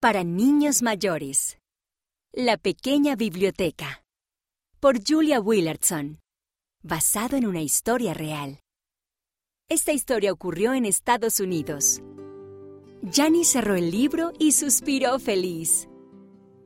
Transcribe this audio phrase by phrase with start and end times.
[0.00, 1.58] para niños mayores.
[2.32, 4.02] La pequeña biblioteca.
[4.80, 6.20] Por Julia Willardson.
[6.82, 8.60] Basado en una historia real.
[9.68, 12.00] Esta historia ocurrió en Estados Unidos.
[13.12, 15.86] Jani cerró el libro y suspiró feliz.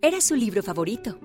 [0.00, 1.18] Era su libro favorito.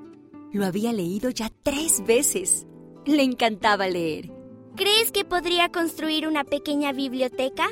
[0.52, 2.68] Lo había leído ya tres veces.
[3.06, 4.30] Le encantaba leer.
[4.76, 7.70] ¿Crees que podría construir una pequeña biblioteca?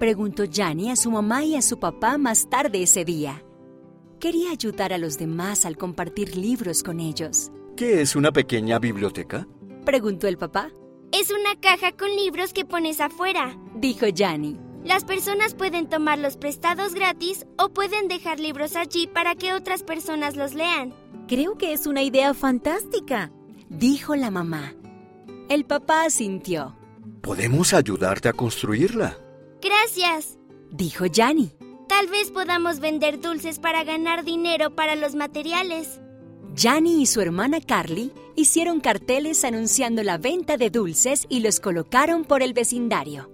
[0.00, 3.44] Preguntó Jani a su mamá y a su papá más tarde ese día.
[4.20, 7.50] Quería ayudar a los demás al compartir libros con ellos.
[7.74, 9.48] ¿Qué es una pequeña biblioteca?
[9.86, 10.70] Preguntó el papá.
[11.10, 13.58] Es una caja con libros que pones afuera.
[13.76, 14.60] Dijo Jani.
[14.84, 20.36] Las personas pueden tomarlos prestados gratis o pueden dejar libros allí para que otras personas
[20.36, 20.92] los lean.
[21.26, 23.32] Creo que es una idea fantástica.
[23.70, 24.74] Dijo la mamá.
[25.48, 26.76] El papá asintió.
[27.22, 29.16] Podemos ayudarte a construirla.
[29.62, 30.38] Gracias.
[30.70, 31.52] Dijo Jani.
[31.90, 36.00] Tal vez podamos vender dulces para ganar dinero para los materiales.
[36.56, 42.22] Jani y su hermana Carly hicieron carteles anunciando la venta de dulces y los colocaron
[42.24, 43.32] por el vecindario.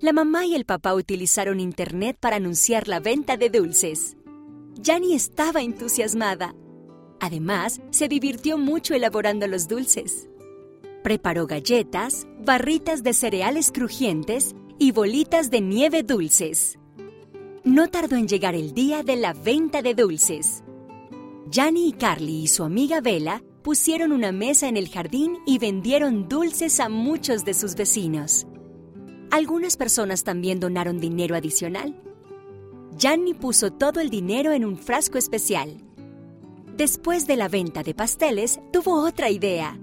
[0.00, 4.16] La mamá y el papá utilizaron Internet para anunciar la venta de dulces.
[4.84, 6.56] Jani estaba entusiasmada.
[7.20, 10.28] Además, se divirtió mucho elaborando los dulces.
[11.04, 16.80] Preparó galletas, barritas de cereales crujientes y bolitas de nieve dulces.
[17.66, 20.62] No tardó en llegar el día de la venta de dulces.
[21.50, 26.28] Jani y Carly y su amiga Bella pusieron una mesa en el jardín y vendieron
[26.28, 28.46] dulces a muchos de sus vecinos.
[29.32, 32.00] Algunas personas también donaron dinero adicional.
[33.00, 35.76] Jani puso todo el dinero en un frasco especial.
[36.76, 39.76] Después de la venta de pasteles, tuvo otra idea.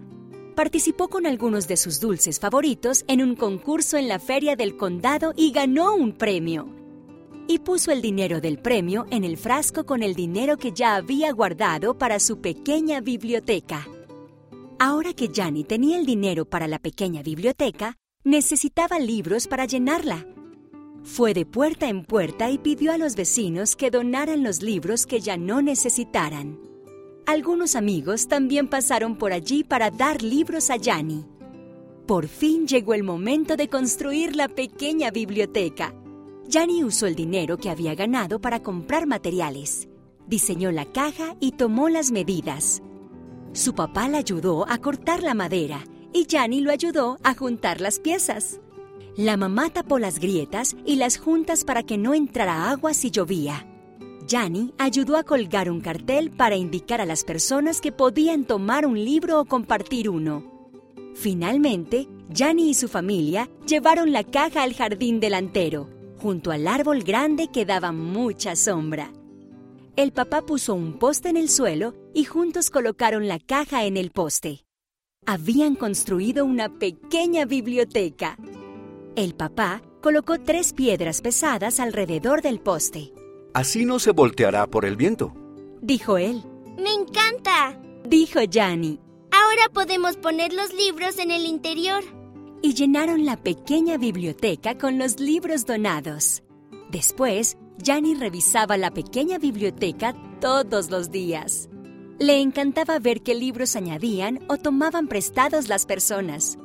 [0.56, 5.34] Participó con algunos de sus dulces favoritos en un concurso en la feria del condado
[5.36, 6.82] y ganó un premio
[7.48, 11.32] y puso el dinero del premio en el frasco con el dinero que ya había
[11.32, 13.88] guardado para su pequeña biblioteca.
[14.80, 20.26] Ahora que Jani tenía el dinero para la pequeña biblioteca, necesitaba libros para llenarla.
[21.04, 25.20] Fue de puerta en puerta y pidió a los vecinos que donaran los libros que
[25.20, 26.60] ya no necesitaran.
[27.26, 31.26] Algunos amigos también pasaron por allí para dar libros a Jani.
[32.06, 35.94] Por fin llegó el momento de construir la pequeña biblioteca
[36.54, 39.88] Jani usó el dinero que había ganado para comprar materiales.
[40.28, 42.84] Diseñó la caja y tomó las medidas.
[43.54, 45.84] Su papá la ayudó a cortar la madera
[46.14, 48.62] y Jani lo ayudó a juntar las piezas.
[49.18, 53.68] La mamá tapó las grietas y las juntas para que no entrara agua si llovía.
[54.30, 59.04] Jani ayudó a colgar un cartel para indicar a las personas que podían tomar un
[59.04, 60.44] libro o compartir uno.
[61.16, 65.93] Finalmente, Jani y su familia llevaron la caja al jardín delantero
[66.24, 69.12] junto al árbol grande que daba mucha sombra.
[69.98, 74.10] El papá puso un poste en el suelo y juntos colocaron la caja en el
[74.10, 74.64] poste.
[75.26, 78.38] Habían construido una pequeña biblioteca.
[79.18, 83.12] El papá colocó tres piedras pesadas alrededor del poste.
[83.54, 85.34] Así no se volteará por el viento,
[85.82, 86.42] dijo él.
[86.78, 87.78] ¡Me encanta!
[88.08, 88.98] dijo Jani.
[89.30, 92.02] Ahora podemos poner los libros en el interior
[92.64, 96.44] y llenaron la pequeña biblioteca con los libros donados.
[96.90, 101.68] Después, Jani revisaba la pequeña biblioteca todos los días.
[102.20, 106.58] Le encantaba ver qué libros añadían o tomaban prestados las personas.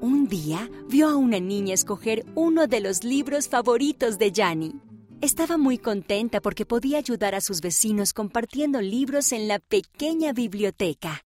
[0.00, 4.74] Un día vio a una niña escoger uno de los libros favoritos de Jani.
[5.20, 11.22] Estaba muy contenta porque podía ayudar a sus vecinos compartiendo libros en la pequeña biblioteca.